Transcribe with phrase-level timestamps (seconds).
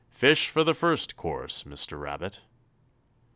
[0.09, 1.99] Fish for the first course, Mr.
[1.99, 2.41] Rabbit!"